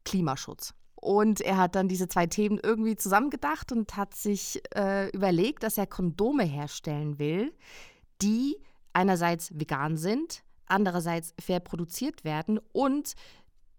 Klimaschutz. 0.04 0.74
Und 0.94 1.40
er 1.40 1.56
hat 1.56 1.76
dann 1.76 1.88
diese 1.88 2.08
zwei 2.08 2.26
Themen 2.26 2.58
irgendwie 2.60 2.96
zusammengedacht 2.96 3.70
und 3.72 3.96
hat 3.96 4.14
sich 4.14 4.60
äh, 4.74 5.08
überlegt, 5.10 5.62
dass 5.62 5.78
er 5.78 5.86
Kondome 5.86 6.44
herstellen 6.44 7.18
will, 7.18 7.54
die 8.20 8.56
einerseits 8.92 9.56
vegan 9.58 9.96
sind, 9.96 10.42
andererseits 10.66 11.34
fair 11.40 11.60
produziert 11.60 12.24
werden 12.24 12.58
und 12.72 13.14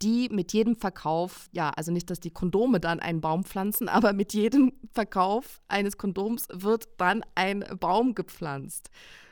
die 0.02 0.30
mit 0.30 0.54
jedem 0.54 0.76
Verkauf, 0.76 1.50
ja, 1.52 1.70
also 1.72 1.92
nicht, 1.92 2.10
dass 2.10 2.20
die 2.20 2.32
Kondome 2.32 2.80
dann 2.80 3.00
einen 3.00 3.22
Baum 3.22 3.44
pflanzen, 3.44 3.90
aber 3.90 4.14
mit 4.14 4.34
jedem 4.34 4.74
Verkauf 4.92 5.62
eines 5.68 5.98
Kondoms 5.98 6.48
wird 6.52 6.90
dann 6.98 7.24
ein 7.36 7.66
Baum 7.80 8.16
gepflanzt. 8.16 8.90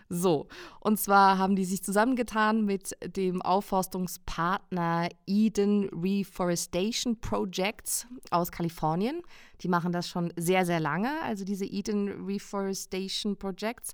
So, 0.10 0.48
und 0.80 0.98
zwar 0.98 1.38
haben 1.38 1.58
die 1.58 1.66
sich 1.66 1.84
zusammengetan 1.84 2.64
mit 2.64 2.96
dem 3.04 3.42
Aufforstungspartner 3.42 5.10
Eden 5.26 5.90
Reforestation 5.90 7.20
Projects 7.20 8.08
aus 8.32 8.52
Kalifornien. 8.52 9.22
Die 9.62 9.68
machen 9.68 9.92
das 9.92 10.08
schon 10.08 10.32
sehr, 10.38 10.66
sehr 10.66 10.80
lange, 10.80 11.22
also 11.24 11.44
diese 11.44 11.66
Eden 11.66 12.26
Reforestation 12.26 13.36
Projects. 13.36 13.94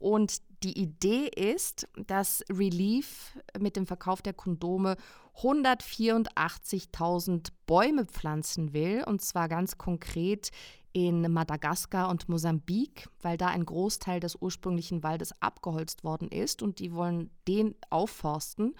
Und 0.00 0.38
die 0.64 0.76
Idee 0.80 1.28
ist, 1.28 1.86
dass 2.08 2.44
Relief 2.50 3.38
mit 3.58 3.76
dem 3.76 3.86
Verkauf 3.86 4.20
der 4.20 4.32
Kondome 4.32 4.96
184.000 5.36 7.48
Bäume 7.66 8.04
pflanzen 8.04 8.72
will, 8.72 9.04
und 9.06 9.22
zwar 9.22 9.48
ganz 9.48 9.78
konkret 9.78 10.50
in 10.92 11.32
Madagaskar 11.32 12.10
und 12.10 12.28
Mosambik, 12.28 13.08
weil 13.20 13.36
da 13.36 13.48
ein 13.48 13.64
Großteil 13.64 14.20
des 14.20 14.36
ursprünglichen 14.36 15.02
Waldes 15.02 15.32
abgeholzt 15.40 16.04
worden 16.04 16.28
ist 16.28 16.62
und 16.62 16.78
die 16.78 16.92
wollen 16.92 17.30
den 17.48 17.74
aufforsten. 17.90 18.76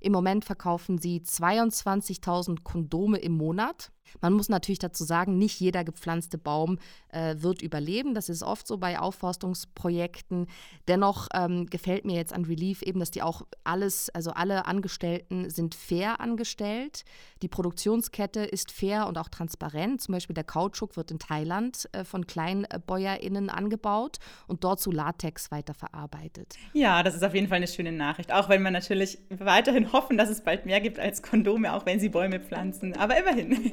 Im 0.00 0.12
Moment 0.12 0.44
verkaufen 0.44 0.98
sie 0.98 1.20
22.000 1.20 2.62
Kondome 2.62 3.18
im 3.18 3.32
Monat 3.32 3.90
man 4.20 4.32
muss 4.32 4.48
natürlich 4.48 4.78
dazu 4.78 5.04
sagen, 5.04 5.38
nicht 5.38 5.60
jeder 5.60 5.84
gepflanzte 5.84 6.38
Baum 6.38 6.78
äh, 7.10 7.36
wird 7.38 7.62
überleben. 7.62 8.14
Das 8.14 8.28
ist 8.28 8.42
oft 8.42 8.66
so 8.66 8.78
bei 8.78 8.98
Aufforstungsprojekten. 8.98 10.46
Dennoch 10.86 11.28
ähm, 11.34 11.66
gefällt 11.66 12.04
mir 12.04 12.16
jetzt 12.16 12.32
an 12.32 12.44
Relief 12.44 12.82
eben, 12.82 13.00
dass 13.00 13.10
die 13.10 13.22
auch 13.22 13.42
alles, 13.64 14.10
also 14.10 14.30
alle 14.30 14.66
Angestellten 14.66 15.50
sind 15.50 15.74
fair 15.74 16.20
angestellt. 16.20 17.04
Die 17.42 17.48
Produktionskette 17.48 18.40
ist 18.40 18.72
fair 18.72 19.06
und 19.06 19.18
auch 19.18 19.28
transparent. 19.28 20.00
Zum 20.00 20.12
Beispiel 20.12 20.34
der 20.34 20.44
Kautschuk 20.44 20.96
wird 20.96 21.10
in 21.10 21.18
Thailand 21.18 21.88
äh, 21.92 22.04
von 22.04 22.26
KleinbäuerInnen 22.26 23.50
angebaut 23.50 24.18
und 24.46 24.64
dort 24.64 24.80
zu 24.80 24.90
Latex 24.90 25.50
weiterverarbeitet. 25.50 26.54
Ja, 26.72 27.02
das 27.02 27.14
ist 27.14 27.24
auf 27.24 27.34
jeden 27.34 27.48
Fall 27.48 27.56
eine 27.56 27.68
schöne 27.68 27.92
Nachricht. 27.92 28.32
Auch 28.32 28.48
wenn 28.48 28.62
man 28.62 28.72
natürlich 28.72 29.18
weiterhin 29.30 29.92
hoffen, 29.92 30.16
dass 30.18 30.28
es 30.28 30.42
bald 30.42 30.66
mehr 30.66 30.80
gibt 30.80 30.98
als 30.98 31.22
Kondome, 31.22 31.72
auch 31.72 31.86
wenn 31.86 32.00
sie 32.00 32.08
Bäume 32.08 32.40
pflanzen. 32.40 32.96
Aber 32.96 33.18
immerhin. 33.18 33.72